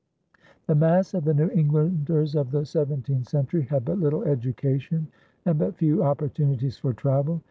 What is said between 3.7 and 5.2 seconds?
but little education